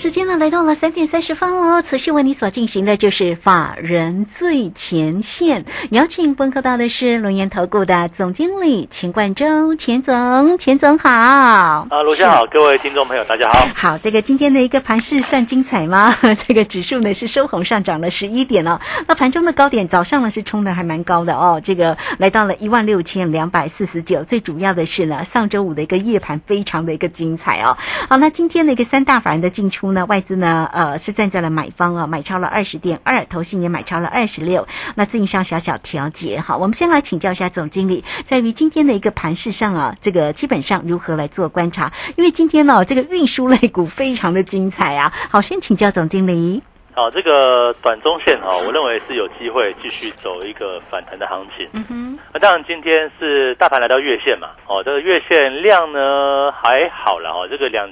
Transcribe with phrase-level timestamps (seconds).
[0.00, 1.82] 时间呢来到了三点三十分喽。
[1.82, 11.10] 此时为你所进行的就是法人最前线，邀请问候到的是龙岩投顾的总经理钱冠洲，钱总，钱总好。
[11.10, 13.68] 啊，罗先好，各位听众朋友，大家好。
[13.74, 16.16] 好，这个今天的一个盘势算精彩吗？
[16.48, 18.80] 这个指数呢是收红上涨了十一点哦。
[19.06, 24.24] 那盘中的高点早上呢是冲的还蛮高的哦，这个来到了一万六千两百四十九。
[24.24, 27.76] 最主要的是呢，上周五的一个夜盘非常的一个精彩哦。
[28.08, 29.89] 好，那今天的一个三大法人的进出。
[29.92, 30.68] 那外资呢？
[30.72, 34.66] 呃，是站在了买方啊，买超了二十点二，投信也买超了二十六。
[34.94, 36.56] 那自营商小小调节哈。
[36.56, 41.92] 我们先来请教一下总经理，在于今天的一个盘势上啊，这个基本上如何来做观察？
[42.16, 45.12] 因为今天呢，这个运输类股非常的精彩啊。
[45.30, 46.62] 好，先请教总经理。
[46.92, 51.68] 好，这个短中线哈，我认为是有机会继续走一个反弹的行情。
[51.72, 52.18] 嗯哼。
[52.32, 54.48] 那当然，今天是大盘来到月线嘛。
[54.66, 57.88] 哦，这个月线量呢还好了哦，这个两。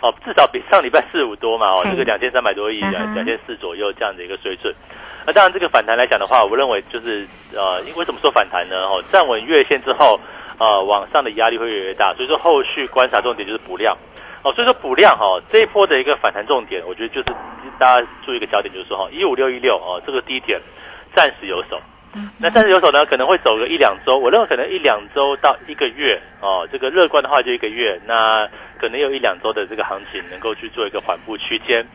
[0.00, 4.72] 哦，至少比上礼拜四五多嘛，哦，这个两千三百多亿，两两千四左右这样的一个水准。
[5.26, 8.76] 那当然，这个反弹来讲的话，我认为就是呃，为什么说反弹呢？
[8.86, 10.18] 哦，站稳月线之后，
[10.58, 13.96] 呃，往上的压力会越来越大，所以说后续观察重点就是补量。
[14.44, 17.26] 哦，所以说补量哈，这一波的一个反弹重点，我觉得就是
[17.78, 20.60] 大家注意一个焦点，就是说哈，一五六一六哦，这个低点
[21.12, 21.80] 暂时有手。
[22.38, 31.86] 那但是有手呢，可能会走个一两周，我认为可能一两周到一个月哦，这个乐观的话就一个月，那可能有一两周的这个行情能够去做一个缓步区间。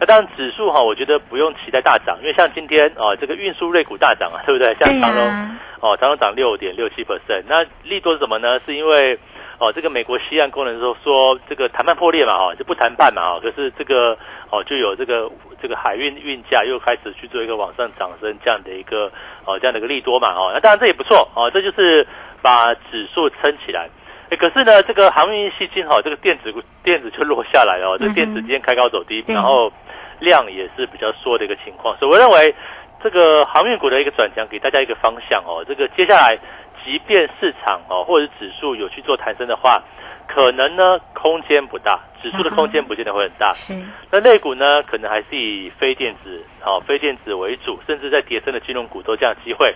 [0.00, 4.74] 那当然指数哈，我觉得不用期待大涨，因为像今天哦，这个运输类股大涨啊，对不对？
[4.80, 8.58] 像长隆哦，长隆涨六点六七 percent，那利多是什么呢？
[8.66, 9.18] 是因为
[9.62, 14.18] 哦，这个美国西岸工人说说这个谈判破裂嘛，哈，就不谈判嘛，哈，可是这个
[14.50, 15.30] 哦就有这个。
[15.62, 19.06] 这个海运运价又开始去做一个往上涨升，这样的一个
[19.44, 22.04] 哦，这样的一个利多嘛，哦，那当然这也不错哦，这就是
[22.42, 23.88] 把指数撑起来。
[24.30, 29.72] 哎，可是呢，这个航运系金哈，这个电子电子就落下来了，这电子今天开高走低，然后
[30.18, 32.52] 量也是比较缩的一个情况，所以我认为
[33.00, 35.64] 这个航运股的一个转强，给大家一个方向哦。
[35.64, 36.36] 这个接下来，
[36.84, 39.82] 即便市场哦或者指数有去做抬升的话。
[40.28, 43.52] 可能呢，空间不大，指数的空间不见得会很大。
[43.52, 43.74] 是，
[44.10, 49.74] 那类股呢，可能还是以非电子、好非电子为主，甚至在跌升的金融股都这样机会。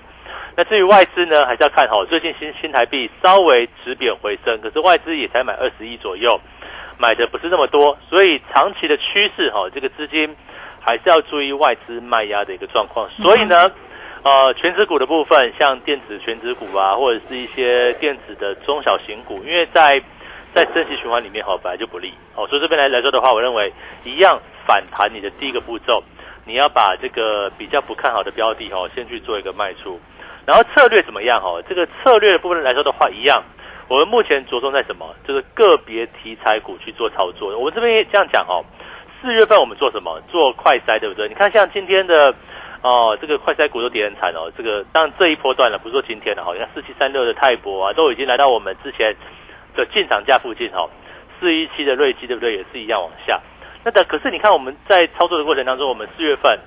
[0.57, 2.07] 那至于外资呢，还是要看好。
[2.07, 6.41] 最近新新台币稍微止贬回升，可是外资也才买二十亿左右，
[6.97, 10.35] 买的不是那么多，所以长期的趋势哈，这个资金
[10.81, 13.11] 还是要注意外资卖压的一个状况。
[13.11, 13.71] 所以呢，
[14.27, 20.03] 呃，全指股的部分，像电子全指股啊，或者是一些电子的中小型股，因为在
[20.53, 23.73] 在升息循环里面哈，本来就不利哦，所以这边来来说的话，我认为
[24.03, 26.03] 一样反弹，你的第一个步骤，
[26.45, 30.01] 你要把这个比较不看好的标的哈，先去做一个卖出，
[30.45, 31.63] 然后策略怎么样哈？
[31.69, 33.41] 这个策略的部分来说的话，一样，
[33.87, 35.15] 我们目前着重在什么？
[35.25, 37.57] 就是个别题材股去做操作。
[37.57, 38.65] 我们这边这样讲哦，
[39.23, 40.21] 四月份我们做什么？
[40.29, 41.29] 做快筛，对不对？
[41.29, 42.35] 你看像今天的
[42.83, 44.51] 哦，这个快筛股都跌很惨哦。
[44.57, 49.15] 这个当然这一波段了，不是说今天的，好像四七三六的泰博啊，都已经来到我们之前。
[49.77, 50.89] 的进场价附近哈，
[51.39, 52.57] 四一七的瑞基对不对？
[52.57, 53.39] 也是一样往下。
[53.85, 56.59] 那的可是你看我们在操作的过程当中，我们四月份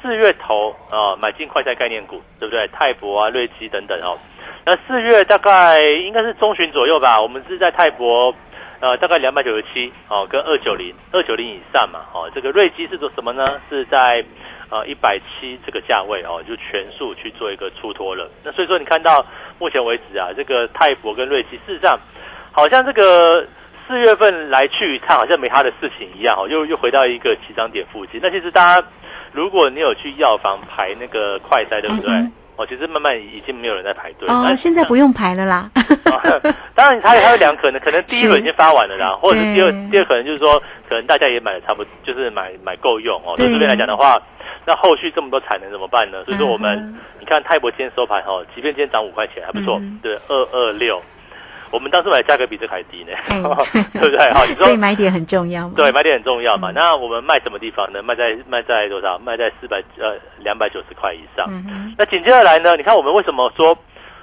[0.00, 2.64] 四月头啊买进快餐概念股对不对？
[2.68, 4.16] 泰博啊、瑞基等等哦。
[4.64, 8.32] 那四月大概应该是中旬左右吧，我们是在泰博
[8.78, 12.30] 呃大概两百九十七哦，跟二九零二九零以上嘛哦。
[12.32, 13.60] 这个瑞基是做什么呢？
[13.68, 14.24] 是在
[14.72, 18.28] 呃一百七这个价位哦，就全数去做一个出脱了。
[18.42, 19.24] 那所以说你看到
[19.58, 21.96] 目前为止啊，这个泰博跟瑞奇事实上。
[22.54, 23.46] 好像这个
[23.88, 28.20] 四月份来去一趟，好像没他的事情一样哦，又又回到一个起涨点附近。
[28.22, 28.86] 那其实大家，
[29.32, 32.12] 如果你有去药房排那个快筛，对不对？
[32.56, 34.28] 哦，其实慢慢已经没有人在排队。
[34.28, 35.70] 哦，现在不用排了啦。
[36.76, 43.32] 当然，它有还有两可能，可能 第一轮已经发完了啦，或者第二第二可能就是说，可能大家也买的差不多，就是买买够用哦。
[43.38, 44.20] 对这边来讲的话，
[44.64, 46.24] 那后续这么多产能怎么办呢？
[46.24, 51.02] 所以说我们，你看泰博今天收盘哈，即便今天涨五块钱还不错，对，二二六。
[51.72, 53.12] 我们当时买的价格比这还低呢，
[53.94, 54.30] 对不对？
[54.34, 55.66] 好，所以买点很重要。
[55.70, 56.70] 对，买点很重要嘛。
[56.70, 58.02] 那我们卖什么地方呢？
[58.02, 59.18] 卖在卖在多少？
[59.18, 61.48] 卖在四百呃两百九十块以上。
[61.96, 62.76] 那紧接着来呢？
[62.76, 63.74] 你看我们为什么说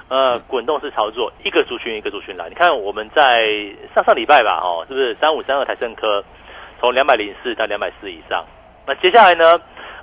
[0.09, 2.47] 呃滚动式操作，一个族群一个族群来？
[2.49, 3.47] 你看我们在
[3.95, 6.23] 上上礼拜吧，哦，是不是三五三二台盛科
[6.79, 8.45] 从两百零四到两百四以上？
[8.85, 9.59] 那接下来呢？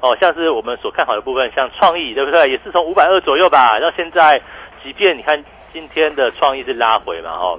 [0.06, 2.48] 哦，像是我们所看好的部分，像创意，对不对？
[2.50, 4.40] 也是从五百二左右吧，到现在，
[4.82, 5.42] 即便你看
[5.72, 7.58] 今天的创意是拉回嘛，哦，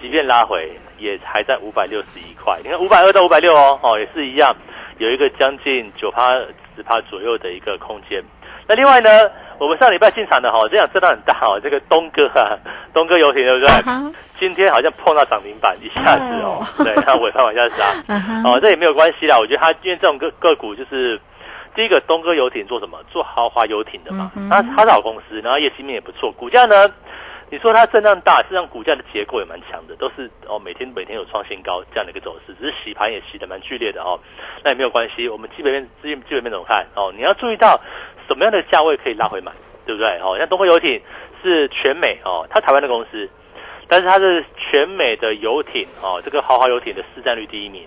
[0.00, 2.58] 即便拉回，也还在五百六十一块。
[2.62, 4.54] 你看五百二到五百六哦，哦，也是一样，
[4.98, 6.30] 有一个将近九趴、
[6.74, 8.22] 十趴左右的一个空间。
[8.66, 9.10] 那另外呢，
[9.58, 12.56] 我们上礼拜进场的哈，这样震荡很大哦，这个东哥啊，
[12.94, 13.72] 东哥游艇对不对？
[14.38, 17.92] 今天好像碰到涨停板一下子哦，对，它尾盘往下杀，
[18.44, 19.36] 哦，这也没有关系啦。
[19.38, 21.20] 我觉得它因为这种个个股就是
[21.74, 22.98] 第一个东哥游艇做什么？
[23.10, 26.88] 做豪华游艇的嘛，它它是好公司，然后业绩面也不错，股价呢，
[27.50, 34.18] 你说它震荡大，实际上股价的结构也蛮强的，都是哦每天每天有创新高这样的一个走势，只是洗盘也洗的蛮剧烈的哦，
[34.62, 35.28] 那也没有关系。
[35.28, 36.86] 我们基本面基基本面怎么看？
[36.94, 37.80] 哦，你要注意到。
[38.28, 39.50] 什么样的价位可以拉回买，
[39.84, 40.08] 对不对？
[40.20, 41.02] 哦，像东风游艇
[41.42, 43.28] 是全美哦，它台湾的公司，
[43.88, 47.84] 但是它是全美的游艇哦，这个豪华游艇的市占率第一名，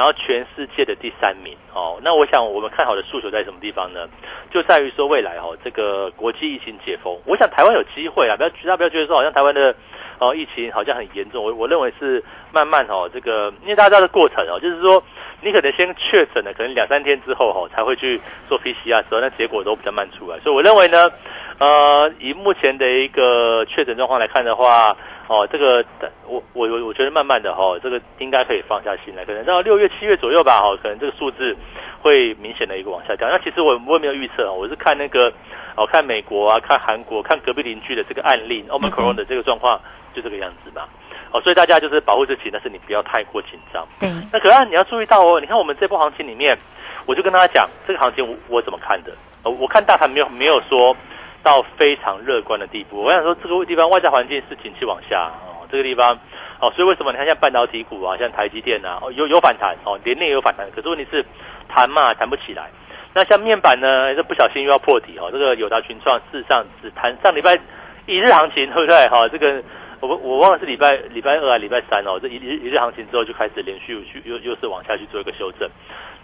[0.00, 2.00] 然后全世界的第三名哦。
[2.02, 4.08] 那我想我们看好的诉求在什么地方呢？
[4.50, 9.74] 就在于说未来哦，这个国际疫情解封，我想台湾有机会啊，不要大家不要觉得说好像台湾的
[10.18, 15.02] 哦疫情好像很严重，我我认为是慢慢哦，这个因为大家的过程哦，就是说。
[15.42, 20.38] 你可能先确诊了，可能两三天之后哈才会去做 PCR 时候，那结果都比较慢出来。
[20.40, 21.10] 所以我认为呢，
[21.58, 24.94] 呃，以目前的一个确诊状况来看的话，
[25.30, 25.84] 哦，这个
[26.26, 31.56] 我我我我觉得慢慢的哈，这个应该可以放下心来，可能到六月七月左右吧，哈，可能这个数字
[32.02, 33.28] 会明显的一个往下掉。
[33.30, 35.32] 那其实我我也没有预测啊，我是看那个
[35.76, 39.80] 哦，看美国啊，看韩国，看隔壁邻居的这个案例，Omicron 的这个状况
[40.12, 40.88] 就这个样子吧。
[41.30, 43.86] 哦，所以大家就是保护自己，但是你不要太过紧张。
[44.02, 44.26] 嗯。
[44.32, 46.58] 那可是你要注意到哦，你看我们这波行情里面，
[47.06, 49.12] 我就跟大家讲，这个行情我我怎么看的？
[49.44, 50.96] 呃，我看大盘没有没有说
[51.42, 53.02] 到非常乐观的地步。
[53.02, 56.18] 我想说，这个地方外在环境是景气往下哦，这个地方
[56.60, 61.24] 哦，所以为什么你看像半导体股啊，像台积电啊，哦有有反弹哦，连内有反弹，可是问题是
[61.68, 62.70] 弹嘛弹不起来。
[63.14, 67.58] 那像面板呢，这不小心又要破底哦，这个友达群创事实上只弹上礼拜
[68.06, 69.08] 一日行情，对不对？
[69.08, 69.62] 哈，这个。
[70.02, 75.68] 我我忘了是礼拜礼拜二还礼拜三哦，这一日一日行情之后就开始连续去又又是往下去做一个修正。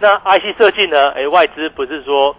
[0.01, 1.11] 那 IC 设计呢？
[1.11, 2.35] 哎，外资不是说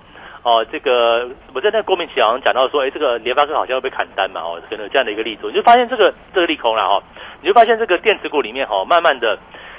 [0.48, 7.04] 哦，这个我在那郭明奇好像讲到说，哎，这个联发科好像要被砍单嘛，哦，可能有这样的一个例子，你就发现这个这个利空了哈，
[7.42, 9.38] 你就发现这个电子股里面哈，慢慢的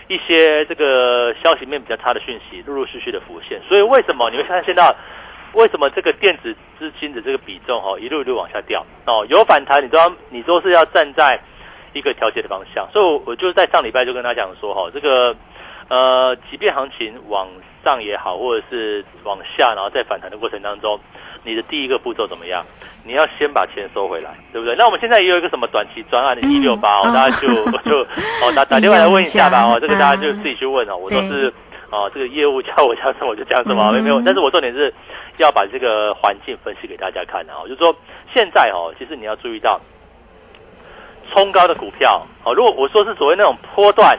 [0.09, 3.59] 一些这个消息面比较差的讯息陆陆续续的浮现。
[3.67, 4.94] 所以为什么你会发现到
[5.55, 8.85] 为什么这个电子资金的这个比重哈一路一路往下掉？
[9.06, 11.41] 哦，有反弹，你都要你都是要站在。
[11.94, 15.35] 一个调节的方向，所以我就在上礼拜就跟他讲说，哈，这个
[15.88, 17.49] 呃，即便行情往
[17.82, 21.00] 上也好，或者是往下，然后在反弹的过程当中，
[21.43, 22.62] 你的第一个步骤怎么样？
[23.05, 24.75] 你要先把钱收回来，对不对？
[24.76, 27.49] 那我们现在也有一个什么短期专案的一六八，大家就
[27.88, 28.00] 就
[28.43, 31.52] 哦打打电话来问一下吧，哦，这个大家就自己去问哦，我都是
[31.91, 34.93] 哦，这个业务叫我讲什么我就讲什么，没有，但是我重点是
[35.38, 37.96] 要把这个环境分析给大家看的哦，就是说
[38.34, 39.81] 现在哦，其实你要注意到。
[41.31, 44.19] 冲高的股票，哦，如果我说是所谓那种波段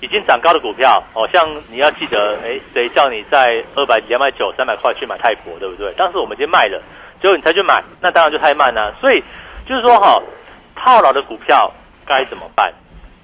[0.00, 5.92] 已经涨高的股票，哦，像你要记得，哎，谁叫你在二百、两百九、三百块去买泰国，对不对？
[5.94, 6.80] 当时我们已经卖了，
[7.20, 8.94] 结果你才去买，那当然就太慢了。
[9.00, 9.22] 所以
[9.66, 10.22] 就是说，哈，
[10.74, 11.72] 套牢的股票
[12.04, 12.72] 该怎么办，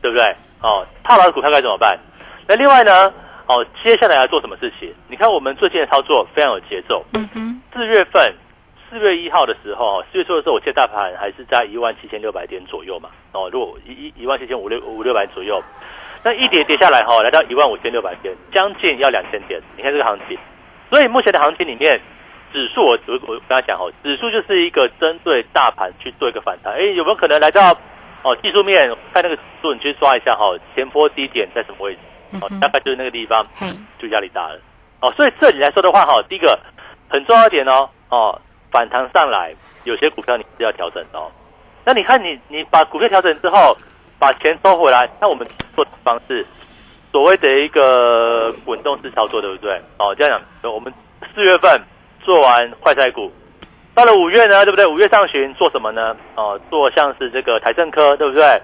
[0.01, 0.25] 对不对？
[0.63, 1.99] 哦，套牢的股票该怎么办？
[2.47, 3.13] 那另外呢，
[3.47, 4.93] 哦，接下来要做什么事情？
[5.09, 8.35] 你看我们最近的操作非常有节奏，嗯哼，四月份。
[8.95, 13.09] 四月一号的时候，四月初的时候，我记得大盘还是在一万七千六百点左右嘛。
[13.33, 15.63] 哦，如果一一一万七千五六五六百左右，
[16.25, 19.61] 那一跌跌下来哈，来到一万五千六百点，将近要两千点。
[19.77, 20.39] 你看这个行情，
[20.91, 22.01] 所以目前的行情里面，
[22.53, 26.73] 指数我我我跟他讲哦，指数就是一个针对大盘去做一个反弹。
[26.75, 27.77] 哎，有没有可能来到
[28.23, 32.01] 哦技术面看那个数，你去抓一下哈，前波低点在什么位置？
[32.41, 33.45] 哦，大概就是那个地方，
[33.99, 34.59] 就压力大了。
[35.01, 36.59] 哦，所以这里来说的话哈，第一个
[37.09, 38.41] 很重要一点哦，哦。
[38.71, 41.31] 反弹上来，有些股票你是要调整的哦。
[41.85, 43.77] 那你看，你你把股票调整之后，
[44.23, 46.47] 把钱收回来，那我们做方式，
[47.11, 49.73] 所谓的一个滚动式操作，对不对？
[49.99, 50.95] 哦，这样讲，我们
[51.35, 51.83] 四月份
[52.25, 53.33] 做完快菜股，
[53.97, 54.87] 到了五月呢，对不对？
[54.87, 56.17] 五月上旬做什么呢？
[56.37, 58.63] 哦，做像是这个台政科，对不对？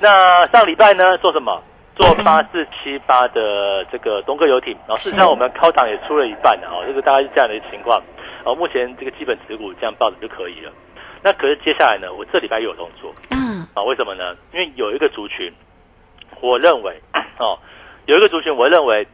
[0.00, 1.62] 那上礼拜呢，做什么？
[1.94, 8.02] 做八四七八的这个东哥游艇，然 后事实上我们考场也出了一半的哦，这个大概是这样的一个情况。
[8.42, 10.72] 哦，目前这个基本持股这样抱着就可以了。
[11.22, 12.12] 那可是接下来呢？
[12.12, 13.14] 我这礼拜又有动作。
[13.30, 13.55] 嗯。
[13.76, 14.34] 啊，为什么呢？
[14.54, 15.52] 因为有一个族群，
[16.40, 16.98] 我认为
[17.38, 17.58] 哦，
[18.06, 19.06] 有一个族群，我认为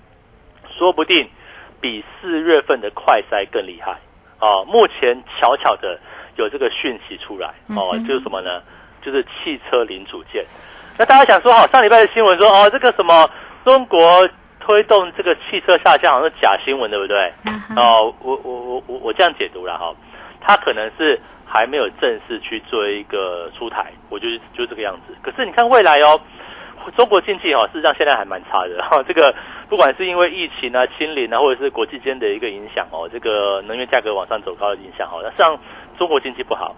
[0.79, 1.29] 说不定
[1.81, 3.99] 比四月份的快筛更厉害。
[4.39, 5.99] 哦，目前巧巧的
[6.37, 7.49] 有这个讯息出来。
[7.77, 8.63] 哦，就是什么呢？
[9.05, 10.47] 就是汽车零组件。
[10.97, 13.29] 那大家想说，哈，上礼拜的新闻说，哦，这个什么
[13.65, 13.99] 中国。
[14.65, 17.33] 推动这个汽车下降，好像是假新闻，对不对？
[17.75, 19.93] 哦，我我我我我这样解读了哈，
[20.41, 21.21] 它可能是
[21.53, 25.15] 还没有正式去做一个出台，我就是就这个样子。
[25.21, 26.19] 可是你看未来哦，
[26.97, 29.03] 中国经济哈，事实上现在还蛮差的哈。
[29.07, 29.35] 这个
[29.69, 35.59] 不管是因为疫情啊、清零啊，或者是国际间的一个影响哦，这个能源价格往上走高的影响哈，那实际上
[35.99, 36.75] 中国经济不好。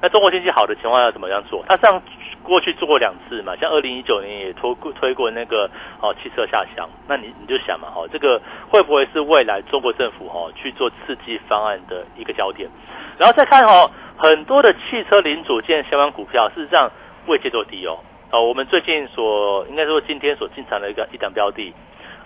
[0.00, 1.64] 那中国经济好的情况下怎么样做？
[1.66, 2.00] 它上
[2.44, 5.68] 过去做过两次嘛，像二零一九年也推过推过那个
[6.00, 6.88] 哦汽车下乡。
[7.08, 12.70] 那你你就想嘛，哈，这个会不会是未来中国政府哈去做刺激方案的一个焦点？
[13.18, 16.90] 然后再看哦，很多的汽车零组件相关股票事实上
[17.26, 17.98] 位阶都低哦。
[18.30, 21.72] 哦，我们最近所应该说今天所进场的一个一档标的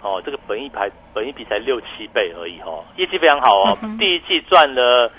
[0.03, 5.13] 哦，这个本一排本一比才六七倍而已哦，业绩非常好哦，第一季赚了。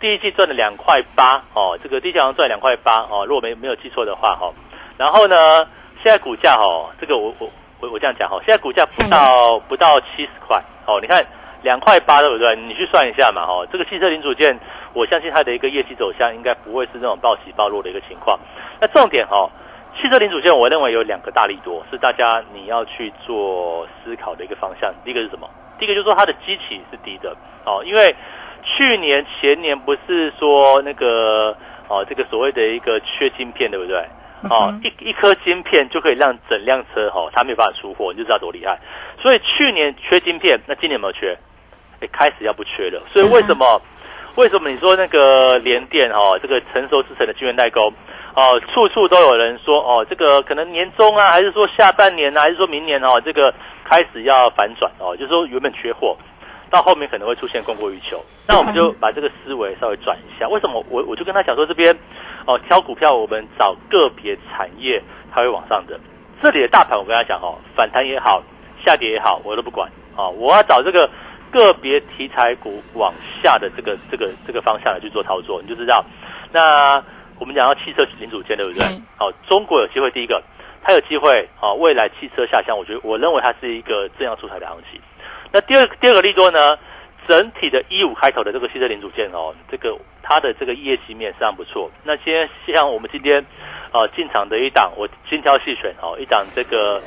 [0.00, 4.48] 第一季赚了两块八哦，这个第一季好像赚两块八哦，如果没没有记错的话哈。
[4.96, 5.66] 然后呢，
[6.04, 11.26] 现在股价哦，这个我我我我这样讲哈，现在股价不到不到七十块哦，你看
[11.62, 12.54] 两块八对不对？
[12.54, 14.56] 你去算一下嘛哈，这个汽车零组件，
[14.98, 18.38] 我相信它的一个业绩走向应该不会是那种暴起暴落的一个情况。
[18.80, 19.48] 那重点哈，
[19.96, 24.92] 汽车零组件我认为有两个大力多是大家你要去做思考的一个方向。
[25.04, 25.48] 第一个是什么？
[25.78, 28.14] 第一个就是说它的基期是低的哦，因为。
[28.76, 31.56] 去年前年不是说那个
[31.88, 33.96] 哦，这个所谓的一个缺晶片，对不对？
[34.50, 38.78] 哦，一一颗晶片就可以让整辆车哦，它没有办法出货，你就知道多厉害。
[39.22, 41.38] 所以去年缺晶片，那今年有没有缺？
[42.00, 43.00] 哎，开始要不缺了。
[43.06, 43.80] 所以为什么？
[44.38, 47.92] 为什么你说那个联电哦，这个成熟制成的晶圆代工
[48.36, 53.52] 哦，处处都有人说哦，这个可能年终啊，还是说下半年啊，还是说明年哦，这个
[53.82, 56.16] 开始要反转哦，就是说原本缺货。
[56.70, 60.46] 到后面可能会出现供过于求，那我们就把这个思维稍微转一下。
[60.46, 61.96] 为什么我我就跟他讲说这边
[62.44, 65.02] 哦挑股票，我们找个别产业
[65.32, 65.98] 它会往上的。
[66.42, 68.42] 这里的大盘我跟他讲哦，反弹也好，
[68.84, 70.28] 下跌也好，我都不管哦。
[70.28, 71.08] 我要找这个
[71.50, 73.12] 个别题材股往
[73.42, 76.04] 下的这个这个这个方向来去做操作，你就知道。
[76.52, 77.02] 那
[77.38, 78.84] 我们讲到汽车零组件，对不对？
[79.16, 80.42] 好，中国有机会，第一个
[80.82, 85.00] 它有机会啊，未来汽车下乡，我觉得我认为它是一个正要出台的行情。
[85.52, 86.78] 那第二第二个利多呢？
[87.26, 91.90] 整体的一五开头的这个汽车零组件哦，这个它的这个业绩面非常不错。
[92.02, 93.44] 那先像我们今天
[93.92, 97.02] 呃进场的一档，我精挑细选哦，一档这个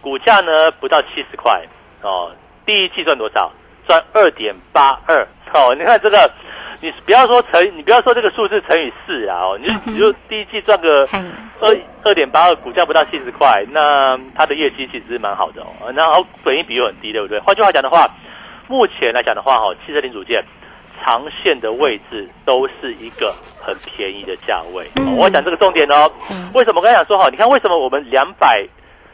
[0.00, 1.60] 股价呢不到七十块
[2.02, 2.30] 哦，
[2.64, 3.50] 第一季赚多少？
[3.86, 5.74] 赚二点八二哦。
[5.74, 6.30] 你看这个，
[6.80, 11.08] 你不要说乘，你不要说这个数字乘以四啊哦，你就你就第一季赚个
[11.60, 15.92] 二二点八二，股价不到七十块，那它的业绩其实蛮好的哦。
[15.94, 17.38] 然后本益比又很低，对不对？
[17.40, 18.08] 换句话讲的话。
[18.66, 20.42] 目前来讲的话，哈，汽车零组件
[21.04, 24.88] 长线的位置都是一个很便宜的价位。
[25.18, 26.10] 我讲这个重点哦。
[26.54, 27.28] 为什么我刚才讲说哈？
[27.28, 28.66] 你看为什么我们两百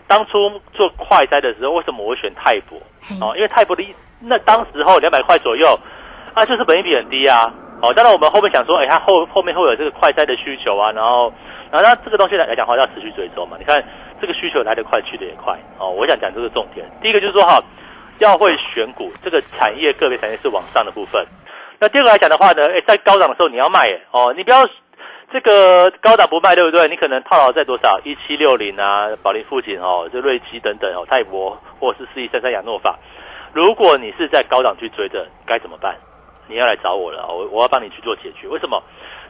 [0.07, 0.33] 当初
[0.73, 2.79] 做快筛的时候，为什么我选泰博？
[3.21, 3.83] 哦，因为泰博的
[4.21, 5.79] 那当时候两百块左右
[6.35, 7.53] 啊，就是本益比很低啊。
[7.83, 11.33] 哦，当然我们后面想说，哎，它后后面会有这个快筛的需求啊，然后
[11.71, 13.57] 然后那这个东西来来讲话要持续追踪嘛。
[13.59, 13.83] 你看
[14.21, 15.59] 这个需求来得快，去得也快。
[15.79, 16.87] 哦，我想讲这个重点。
[17.03, 17.63] 第一个就是说哈。
[18.21, 21.25] 要会选股，这个产业个别产业是往上的部分。
[21.79, 24.69] 那第二个来讲的话呢，哎，在高档的时候你要卖，哦，你不要
[25.33, 26.87] 这个高档不卖，对不对？
[26.89, 32.99] 你可能套牢在多少一七六零啊，宝林附近哦，就瑞基等等哦，泰博或者是四一三三亚诺法。
[33.53, 35.97] 如果你是在高档去追的，该怎么办？
[36.47, 38.49] 你要来找我了，我我要帮你去做解决。
[38.49, 38.83] 为什么？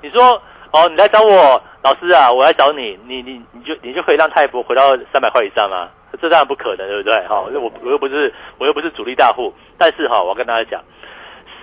[0.03, 0.41] 你说
[0.73, 5.91] 哦，你来找我，老师啊，我来找你，你你你就你就可以让泰博回到三百块以上吗？
[6.21, 7.27] 这当然不可能，对不对？
[7.27, 10.83] 哈，我我又不是我又不是主力大户，但是哈，我要跟大家讲，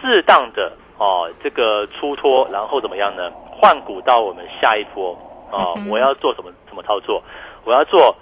[0.02, 3.32] 适当的哦，这个出脱，然后怎么样呢？
[3.52, 5.18] 换股到我们下一波
[5.52, 7.22] 哦，我要做什么什么操作？
[7.66, 8.16] 我要做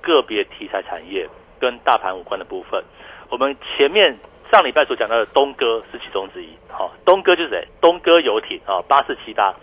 [0.00, 1.28] 个别题材产业
[1.60, 2.82] 跟大盘无关的部分。
[3.32, 4.14] 我们前面
[4.50, 7.66] 上礼拜所讲到的东哥是其中之一，好，东哥就是谁？
[7.80, 9.54] 东哥游艇啊，八四七八。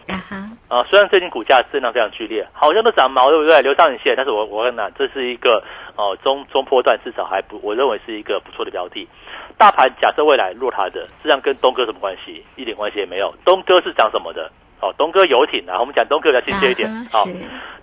[0.67, 3.61] 啊，虽然最近股价震荡非常剧烈，好像都长毛，对不对？
[3.61, 5.63] 留上影线，但是我我跟你这是一个
[5.95, 9.07] 哦中中波段至少还不，我认为是一个不错的标的。
[9.55, 12.43] 大盘假设未来落它的，实际上跟东哥什么关系？
[12.55, 13.31] 一点关系也没有。
[13.45, 14.51] 东哥是涨什么的？
[14.81, 16.89] 哦，东哥游艇啊，我们讲东哥比较亲切一点。
[17.11, 17.25] 好，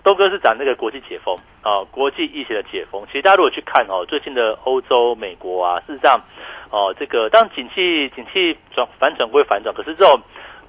[0.03, 3.05] 东哥是讲那个国际解封啊，国际疫情的解封。
[3.07, 6.19] 其实大家如果去看哦，最近的欧洲、美国啊，事实上
[6.69, 10.19] 哦，这个当景气景气转反转归反转，可是这种。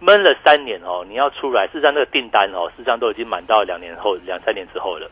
[0.00, 5.10] 闷了三年哦，你要出来，事实上那个订单哦，事实上都已经满到两年后、两三年之后了。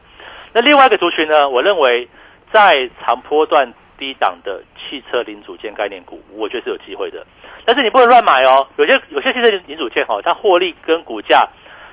[0.53, 2.09] 那另外一个族群呢，我认为
[2.53, 7.27] 在长波段低档的汽车零组件概念股，我觉得是有机会的。
[7.65, 11.49] 但是你不能乱买哦，有些有些汽车零组件哦，它获利跟股价，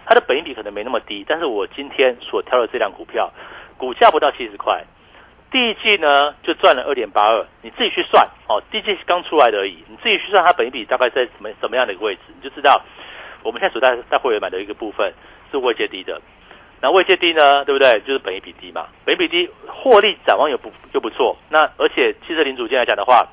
[0.06, 1.26] 它的本益比可能没那么低。
[1.28, 3.32] 但是我今天所挑的这辆股票，
[3.78, 4.84] 股价不到七十块，
[5.52, 12.82] 第一季呢就赚了二点八二，你自己去算哦，第一季刚出来的而已，你自己去算它本益比大概在什么什么样的一个位置，你就知道
[13.44, 15.14] 我们现在所在在会员买的一个部分
[15.52, 16.22] 是位阶低的，
[16.84, 17.98] 那位阶低呢，对不对？
[18.02, 23.26] 就是本一比低嘛，本一比低，获利展望又不又不错，那而且汽车零组件来讲的话，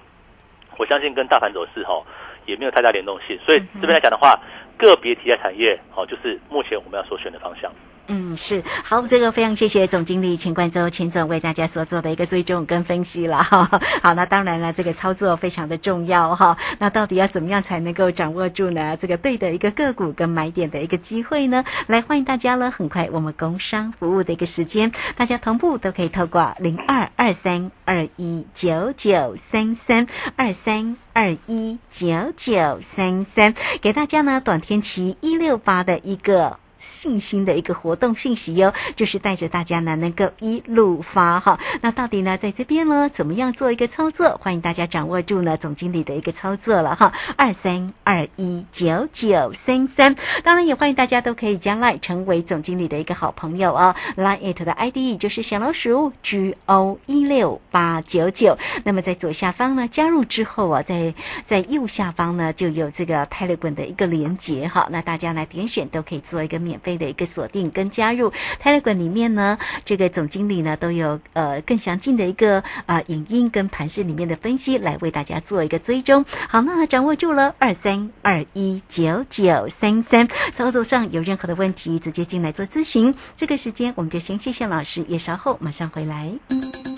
[0.78, 2.00] 我相信跟大盘走势哈
[2.46, 4.38] 也没有太大联动性，所以这边来讲的话，
[4.78, 7.68] 个别题材产业哦，就是目前我们要所选的方向。
[8.12, 13.80] 嗯，是好，这个非常谢谢总经理钱冠洲钱总为大家所做的一个追踪跟分析了哈。
[14.02, 16.58] 好，那当然了，这个操作非常的重要哈。
[16.80, 18.96] 那到底要怎么样才能够掌握住呢？
[18.96, 21.64] 这个对的一个个股跟买点的一个机会呢？
[21.86, 22.68] 来，欢迎大家了。
[22.72, 36.58] 很快我们工商服务的一个时间，大家同步都可以透过零二二三二一九九三三二三二一九九三三，给大家呢短天期一六八的一个。
[36.80, 41.60] 信心的一个活动讯息哟，就是带着大家呢能够一路发哈。
[41.82, 44.38] 那到底呢在这边呢怎么样做一个操作？
[44.42, 47.12] 欢迎大家掌握住呢总经理的一个操作了哈。
[47.36, 53.94] 二三二一九九三三，当然也欢迎大家都可以加来成为总经理的一个好朋友哦。
[54.16, 58.56] Line it 的 ID 就是小老鼠 G O 一六八九九。
[58.84, 64.88] 那么在左下方呢加入之后啊，在在右下方呢就有这个泰勒滚的一个连接哈。
[64.90, 66.69] 那大家来点选都可以做一个。
[66.70, 76.24] 免费的一个锁定跟加入泰勒管里面呢，这个总经理呢都有呃更详尽的一个啊影音跟盘势里面的分析来为大家做一个追踪。
[76.48, 83.12] 好，那掌握住了二三二一九九三三，操作上有任何的问题，直接进来做咨询。
[83.36, 86.32] 这个时间我们就先谢谢老师，也稍后马上回来。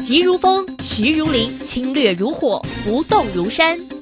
[0.02, 4.01] 急如风，徐如林，侵略如火，不动如山。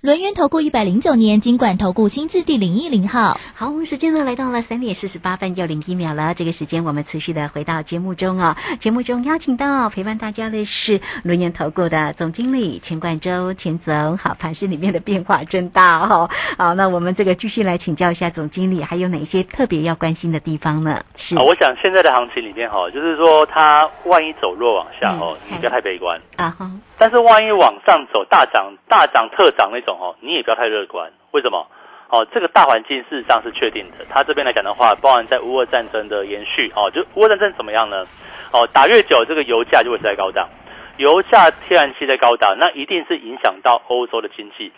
[0.00, 3.36] 轮源投顾一百零九年金管投顾新字第零一零号。
[3.52, 6.34] 好，我们时间呢来到了三点四十八分又零一秒了。
[6.34, 8.54] 这个时间我们持续的回到节目中哦。
[8.78, 14.16] 节目中邀请到陪伴大家的是轮源投顾的总经理钱冠洲钱总。
[14.16, 16.30] 好，盘市里面的变化真大哦。
[16.56, 21.02] 好，那我们这个继续来请教一下总经理，还有哪些特别要关心的地方呢？
[21.16, 26.70] 是，我想现在的行情里面哈，就是说它万一走弱往下哦，你不要太悲观啊哈。
[26.98, 31.10] 但是万一往上走大涨大涨特涨那种哦，你也不要太乐观。
[31.30, 31.66] 为什么？
[32.10, 34.04] 哦，这个大环境事实上是确定的。
[34.08, 38.04] 它这边来讲的话，包含在乌俄战争的延续哦，就乌俄战争怎么样呢？
[38.50, 40.48] 哦，打越久，这个油价就会在高档，
[40.96, 44.72] 油价天然气在高档，那一定是影响到欧洲的经济。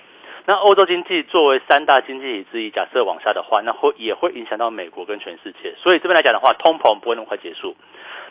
[0.44, 5.72] 那欧洲经济作为三大经济体之一，假设往下的话，那会也会影响到美国跟全世界。
[5.80, 7.76] 所以这边来讲的话，通膨不会那么快结束。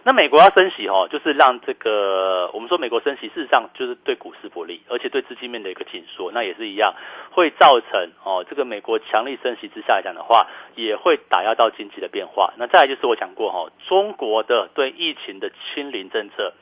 [0.03, 6.93] 那美国要升息哦，就是让这个我们说美国升息，事实上就是对股市不利，而且对资金面的一个紧缩，那也是一样，
[7.31, 12.53] 会造成哦这个美国强力升息之下来讲的话，也会打压到经济的变化。
[12.57, 16.53] 那再来就是我讲过哈，中国的对疫情的清零政策，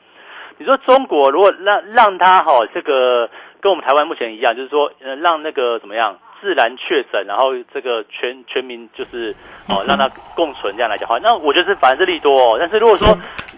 [0.58, 6.18] 你说中国如果让让它哈这个跟我们台湾目前一样，就是说呃让那个怎么样？
[6.40, 9.34] 自然确诊，然后这个全全民就是
[9.68, 12.56] 哦，让它共存这样来讲话，那我觉得是反正是利多哦。
[12.58, 13.16] 但是如果说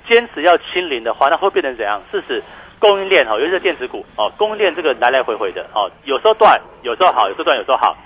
[0.08, 2.00] 坚持要清零的话，那会变成怎样？
[2.10, 2.42] 事实
[2.78, 7.96] 供应链哈，尤其是电子股哦，供应链这个来来回回的哦，有时候断，有时候好，有时候断，有时候好，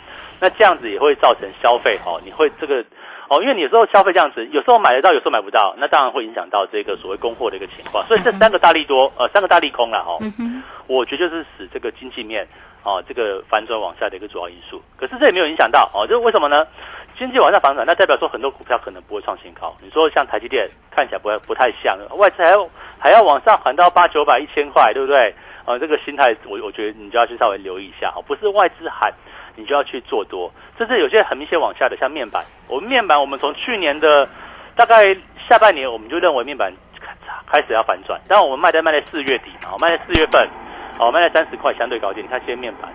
[0.40, 2.84] 那这样子也会造成消费哦，你会这个
[3.28, 8.04] 哦，因为你有时候消费这样子，有时候买得到，有时候买不到，那当然会影响到这个所谓供货的一个情况。
[8.04, 10.18] 所以这三个大利多呃，三个大利空了哈，
[10.86, 12.46] 我觉得就是使这个经济面。
[12.84, 16.66] 哦，这个反转往下的一个主要因素，可是这也没有影响到哦，就是为什么呢？
[17.18, 19.74] 经济往下反转，那代表说很多股票可能不会创新高。
[19.80, 25.34] 你说像台积电看起来不会不太像，外资还要还要往上喊到八九百一千块，对不对？
[25.64, 29.10] 啊，这个心态我我觉得你就要去稍微留意一下哦，不是外资喊，
[29.56, 30.50] 你就要去做多。
[30.78, 34.28] 甚至有些很明显往下的，像面板，我们面板我们从去年的
[34.74, 35.14] 大概
[35.48, 36.72] 下半年，我们就认为面板
[37.46, 40.48] 开始要反转，然后我们卖在卖在四月底嘛，卖在四月份，
[40.98, 42.90] 哦卖在三十块相对高点，你看这些面板。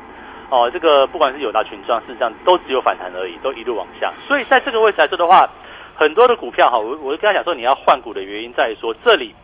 [0.51, 4.11] 哦，这个不管是有大群状，事实上都只有反弹而已，都一路往下。
[4.27, 5.47] 所以在这个位置来说的话，
[5.95, 9.35] 很多的股票哈，我我就跟他讲说，你要换股的原因在于说，这里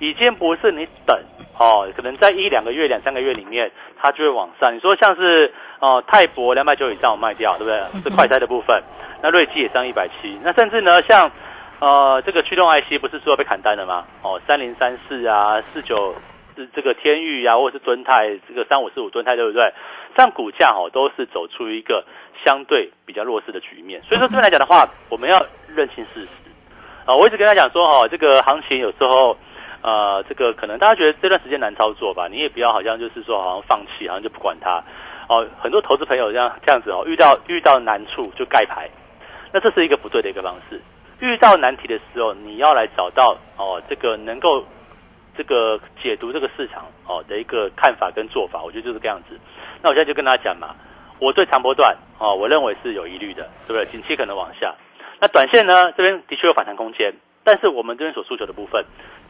[0.00, 1.16] 已经不是你等
[1.58, 4.74] 哦，可能在一两个月、两三个月里面，它就会往上。
[4.74, 8.02] 你说像是哦泰博两百九以上我卖掉，对不对？
[8.02, 8.82] 是快拆的部分。
[9.20, 10.38] 那瑞基也上一百七。
[10.42, 11.30] 那甚至呢，像
[11.80, 14.04] 呃这个驱动 IC 不是说被砍单了吗？
[14.22, 16.14] 哦，三零三四啊，四九
[16.56, 19.72] 是这个天域啊，或者是敦泰这个三五四五敦泰，对不对？
[20.14, 22.04] 但股价哦都是走出一个
[22.44, 25.44] 相对比较弱势的局面，所以说这边来讲的话，我们要
[25.74, 26.28] 认清事实
[27.04, 27.14] 啊。
[27.14, 29.36] 我一直跟他讲说哦，这个行情有时候
[29.82, 34.82] 呃，这个可能大家觉得这段时间难操作吧，你也不要好像就是说好像放弃，好像就不管它
[35.28, 35.46] 哦。
[35.60, 38.88] 很多投资朋友这样这样子哦，遇到遇到难处就盖牌，
[39.52, 40.80] 那这是一个不对的一个方式。
[41.20, 44.64] 遇到难题的时候，你要来找到哦这个能够
[45.36, 49.38] 这个解读这个市场哦的一个看法跟做法，我觉得就是这样子。
[49.82, 50.74] 那我现在就跟大家讲嘛，
[51.20, 53.84] 我对长波段哦，我认为是有疑虑的，对不对？
[53.86, 54.74] 近期可能往下。
[55.20, 57.12] 那短线呢，这边的确有反弹空间，
[57.42, 58.84] 但是我们这边所诉求的部分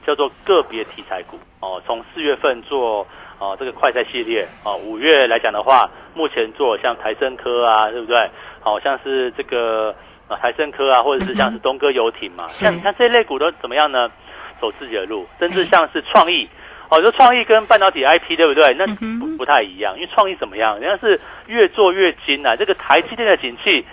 [0.08, 1.82] 叫做个别题材股哦。
[1.84, 3.06] 从四月份做
[3.38, 8.18] 哦这个快赛系列哦，五月来讲的话，目前做像台升科啊，对不对？
[8.60, 9.94] 好像是这个
[10.26, 14.10] 啊台升科啊，或者是像是东哥游艇嘛，像你看这一类股都怎么样呢？
[14.58, 16.48] 走自己的路，甚至像是创意。
[16.90, 18.74] 哦，就创意跟半导体 IP 对不对？
[18.78, 20.80] 那不不太一样，因为创意怎么样？
[20.80, 22.56] 人家是越做越精啊。
[22.56, 23.84] 这个台积电的景气，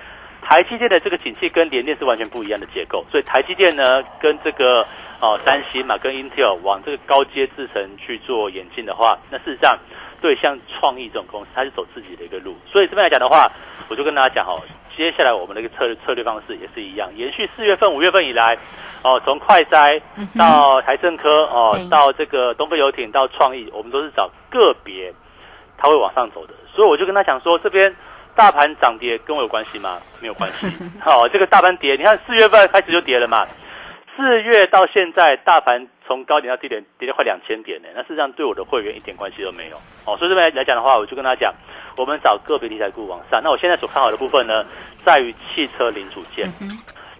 [0.47, 3.03] 台积电的这个景气跟联电是完全不一样的结构。
[3.09, 4.85] 所以台积电呢，跟这个
[5.19, 9.75] 哦三星嘛，跟 Intel 往这个高阶制程去做演进的话，那事实上
[10.21, 12.55] 对像创意这种公司，它是走自己的一个路。
[12.71, 13.51] 所以这边来讲的话，
[13.89, 14.53] 我就跟大家讲哦。
[14.95, 18.57] 接下来我们的一个策略策略方式也是一样，延续四月份、五月份以来，
[19.03, 19.99] 哦，从快哉
[20.37, 25.13] 到台政科哦，到这个东哥游艇到创意，我们都是找个别
[25.77, 26.53] 它会往上走的。
[26.73, 27.93] 所以我就跟他讲说，这边
[28.35, 29.97] 大盘涨跌跟我有关系吗？
[30.21, 30.67] 没有关系。
[30.99, 33.47] 好，这个大盘跌，你看四月份开始就跌了嘛，
[34.15, 39.77] 四月到现在大盘从高点到低点跌了快两千点呢，那事实上对我的会员一点关系都没有。
[40.05, 41.53] 哦，所以这边来讲的话，我就跟他讲。
[41.97, 44.65] 我们找个别题材股往上，那我现在所看好的部分呢，
[45.05, 46.45] 在于汽车零组件。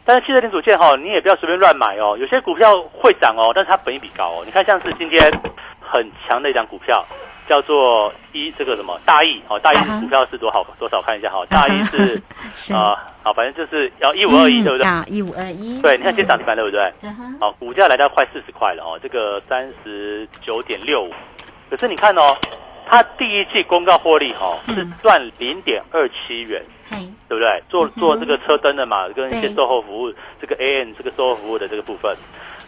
[0.04, 2.18] 但是汽车零组件哈，你也不要随便乱买哦。
[2.20, 4.44] 有些股票会涨哦，但是它本益比高哦。
[4.46, 5.32] 你看像是今天
[5.80, 7.06] 很强的一张股票，
[7.48, 11.02] 叫做一这个什么大益哦，大益股票是多少多少？
[11.02, 12.22] 看一下哈，大益是
[12.74, 14.88] 啊，好，反正就是要一五二一，对不对？
[15.16, 15.82] 一五二一。
[15.82, 16.92] 对，你看今天涨停板对不对？
[17.40, 21.12] 好，股价来到快四十块了哦，这个三十九点六五。
[21.70, 22.36] 可是你看哦。
[22.88, 26.64] 它第一季公告获利哈是赚零点二七元，
[27.28, 27.64] 对不对？
[27.68, 32.16] 做做这个车灯的嘛，跟一些售后服务，这个 A N 这个售后服务的这个部分。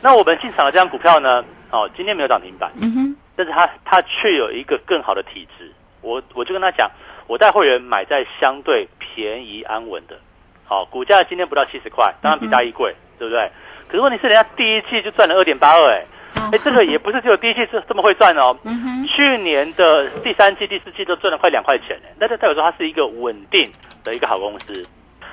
[0.02, 5.72] 那我们进场的这张股票呢，哦，今天没有涨停板，嗯哼，但是他他却有一个更好的体质。
[6.02, 6.92] 我我就跟他讲，
[7.28, 10.18] 我带会员买在相对便宜安稳的，
[10.66, 13.50] 好，股价今天不到七十块，当然比大一贵，对不对？
[13.88, 16.04] 可是问题是人家第一季就赚了二点八二，哎。
[16.52, 18.56] 哎，这个也不是只有第一季是这么会赚哦。
[19.08, 22.10] 去年的第三季、第四季都赚了快两块钱呢。
[22.20, 23.72] 那就代表说它是一个稳定
[24.04, 24.86] 的一个好公司。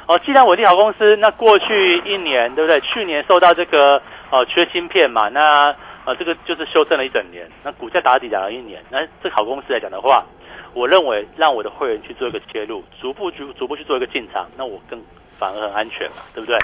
[0.06, 2.80] 哦，既然稳定好公司，那过去一年对不对？
[2.80, 7.48] 去年受到这个呃缺芯片嘛，那啊这个就是修正了一整年。
[7.62, 10.24] 那股价打底打了一年，那这好公司来讲的话，
[10.72, 15.00] 我认为让我的会员去做一个切入，逐步去逐步去做一个进场，那我更
[15.38, 16.58] 反而很安全嘛，对不对？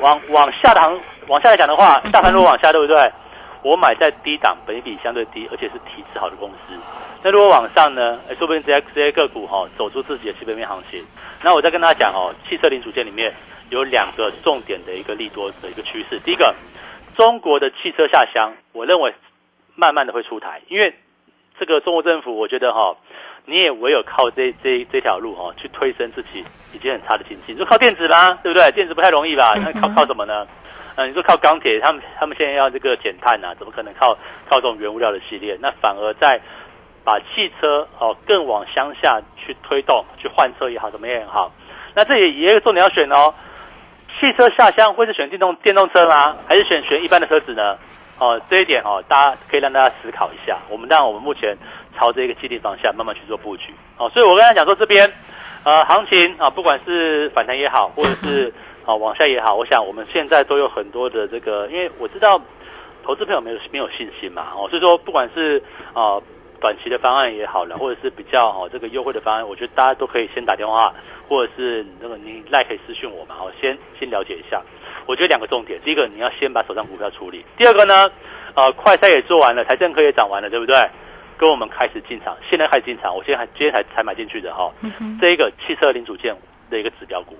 [0.00, 3.10] 往往下的行往下来讲的话，大盘如果往下，对不对？
[3.62, 6.74] 我买在低档，本益比相对低，而且是体质好的公司。
[7.20, 8.16] 那如果往上呢？
[8.30, 11.04] 哎，说不定这些这些个股哈，走出自己的基本面行情。
[11.42, 13.34] 那我再跟大家讲哦，汽车零组件里面
[13.70, 16.20] 有两个重点的一个利多的一个趋势。
[16.20, 16.54] 第一个，
[17.18, 19.12] 中国的汽车下乡，我认为
[19.74, 20.94] 慢慢的会出台，因为
[21.58, 22.96] 这个中国政府，我觉得哈，
[23.44, 27.52] 你也唯有靠这这这条路哈，去推升自己已经很差的经济。
[27.52, 28.34] 你说靠电子吧？
[28.40, 28.70] 对不对？
[28.70, 29.52] 电子不太容易吧？
[29.58, 30.46] 那靠靠什么呢？
[30.94, 34.16] 嗯，你说靠钢铁，他们他们现在要这个减碳呐，怎么可能靠
[34.48, 35.58] 靠这种原物料的系列？
[35.60, 36.40] 那反而在
[37.02, 41.50] 把汽车哦更往乡下去推动，去换车也好，怎么样也好。
[41.96, 43.34] 那这也也有重点要选哦，
[44.20, 46.36] 汽车下乡会是选电动电动车吗？
[46.48, 47.76] 还是选选一般的车子呢？
[48.18, 50.58] 哦，这一点哦，大家可以让大家思考一下。
[50.68, 51.56] 我们当然我们目前
[51.96, 53.72] 朝着一个基地方向慢慢去做布局。
[53.96, 55.10] 哦，所以我刚才讲说这边
[55.64, 58.52] 呃行情啊，不管是反弹也好，或者是。
[58.84, 62.40] 啊， 往下也好，我想我们现在都有很多的这个，因为我知道
[63.04, 66.16] 投资朋友没有没有信心嘛，哦，所以说不管是啊
[66.60, 70.92] 短期的方案也好了，或者是比较哦这个优惠的方案，我觉得大家都可以先打电话，
[71.28, 74.62] 或者是那个你赖可以私讯我嘛，哦，先先了解一下。
[75.06, 78.10] 我觉得两个重点，第一个你要先把手上股票处理，第二个呢，
[78.54, 80.76] 呃，快筛也做完了，财政科也涨完了，对不对？
[81.38, 84.70] 跟我们开始进场，现在开始进场，我现在还今天才才买进去的哈。
[85.20, 86.34] 这一个汽车零组件
[86.68, 87.36] 的一个指标股。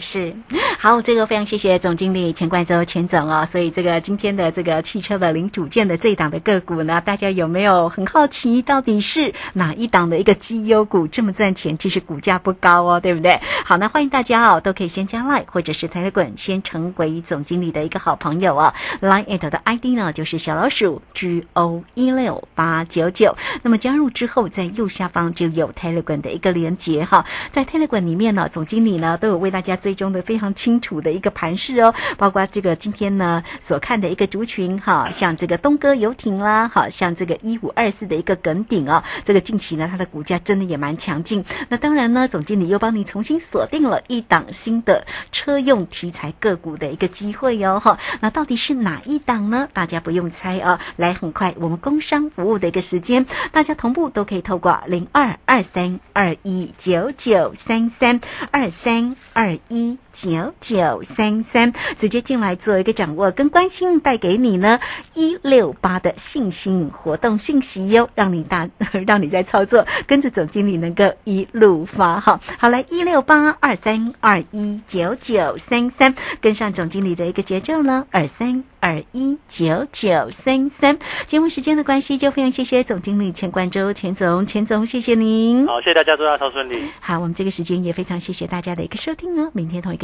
[0.00, 0.34] 是
[0.78, 3.48] 好，这个非常谢谢总经理钱冠洲钱总哦。
[3.50, 11.78] 所以这个今天的这个汽车的零组件的这一档的个股呢，大家有没有很好奇，到底是哪一档的一个绩优股这么赚钱？
[11.78, 13.40] 其实股价不高哦，对不对？
[13.64, 18.74] 好，那欢迎大家哦，都可以先加 Line 或者是 Telegram，先成为总经理的一个好朋友哦。
[19.00, 23.36] Line 的 ID 呢就是小老鼠 G O 一六八九九。
[23.62, 41.44] 那么加入之后，在右下方就有 Telegram 的一个连接哈，在 Telegram 里面呢，总经理呢都有为大家追踪的非常清楚的一个盘势哦，包括这个今天呢所看的一个族群哈，像这个东哥游艇啦，好像这个一五二四的一个梗顶哦，这个近期呢它的股价真的也蛮强劲。
[41.68, 47.98] 那当然呢，总经理又帮你重新锁定了一档新的车用题材个股的一个机会哟哈。
[48.20, 49.68] 那到底是哪一档呢？
[49.74, 58.20] 大家不用猜啊，来很快我们工商服务的一个时间，大家同步都可以透过零二二三二一九九三三
[58.50, 59.44] 二三二。
[59.44, 64.78] 二一九九三三，直接进来做一个掌握跟关心，带给你呢
[65.14, 68.68] 一六八的信心活动讯息哟，让你大
[69.06, 72.40] 让你在操作，跟着总经理能够一路发哈。
[72.58, 80.98] 好来一六八二三二一九九三三，跟上总经理的一个节奏呢，二三二一九九三三。
[81.26, 85.66] 节目时间的关系，就非常谢谢总经理钱冠洲钱总钱总，谢谢您。
[85.66, 86.88] 好，谢谢大家，祝大家顺利。
[87.00, 89.50] 好，我们这个时间也非常谢谢大家的一个收听哦。
[89.52, 90.03] 明天同一个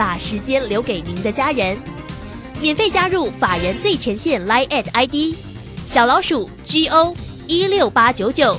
[0.00, 1.76] 把时间留给您的家人。
[2.58, 5.36] 免费加入法人最前线 Line at ID
[5.84, 7.14] 小老鼠 G O
[7.46, 8.56] 一六八九九，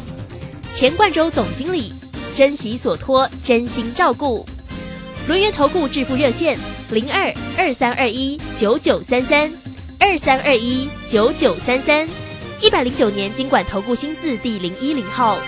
[0.72, 1.92] 钱冠洲总经理，
[2.36, 4.46] 珍惜所托，真心照顾。
[5.28, 6.60] 轮源投顾致富热线
[6.92, 9.52] 零二二三二一九九三三
[10.00, 12.08] 二三二一九九三三，
[12.62, 15.40] 一百零九年经管投顾新字第零一零号。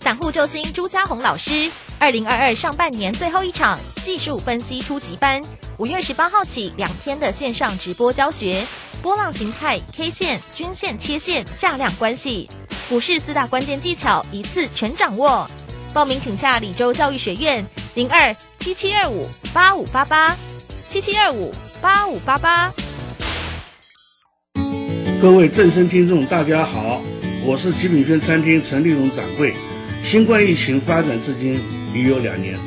[0.00, 5.40] 散户救星朱家红老师，二零二二上半年最后一场技术分析初级班，
[5.78, 8.62] 五月十八号起两天的线上直播教学，
[9.00, 12.48] 波浪形态、K 线、均线、切线、价量关系，
[12.88, 15.48] 股市四大关键技巧一次全掌握。
[15.94, 20.36] 报名请洽李州教育学院零二七七二五八五八八
[20.86, 22.70] 七七二五八五八八。
[25.22, 27.00] 各位正声听众，大家好，
[27.42, 29.54] 我是极品轩餐厅陈立荣掌柜。
[30.04, 31.58] 新冠疫情发展至今
[31.94, 32.58] 已有两年，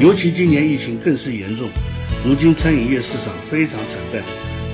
[0.00, 1.68] 尤其今年疫情更是严重。
[2.24, 4.22] 如今餐饮业市场非常惨淡，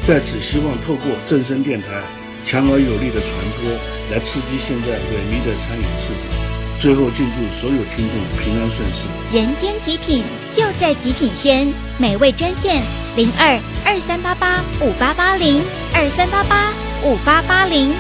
[0.03, 2.03] 在此希望透过正声电台
[2.47, 3.71] 强而有力的传播，
[4.11, 6.55] 来刺激现在萎靡的餐饮市场。
[6.81, 9.09] 最后，敬祝所有听众平安顺遂。
[9.33, 12.83] 人间极品就在极品轩，美味专线
[13.17, 15.63] 零二二三八八五八八零
[15.95, 17.95] 二三八八五八八零。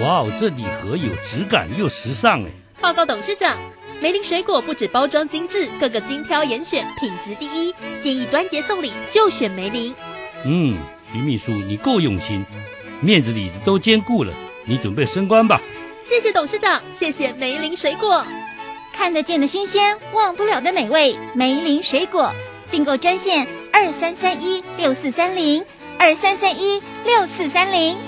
[0.00, 2.50] 哇哦，这礼盒有质感又时尚哎！
[2.80, 3.56] 报告董事长，
[4.00, 9.92] 梅林水果不止包装精致，个个精挑严选，品质第一，建议端节送礼就选梅林。
[10.44, 10.78] 嗯，
[11.12, 12.46] 徐秘书你够用心，
[13.00, 14.32] 面子里子都兼顾了，
[14.64, 15.60] 你准备升官吧。
[16.00, 18.24] 谢谢董事长，谢谢梅林水果，
[18.94, 22.32] 看得见的新鲜，忘不了的美味，梅林水果
[22.70, 25.64] 订购专线二三三一六四三零
[25.98, 28.07] 二三三一六四三零。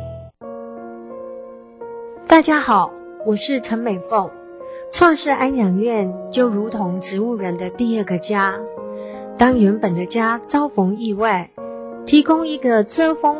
[2.31, 2.89] 大家好，
[3.25, 4.31] 我是陈美凤。
[4.89, 8.57] 创世安养院就如同植物人的第二个家。
[9.35, 11.51] 当原本的家遭逢意外，
[12.05, 13.35] 提供一个遮风。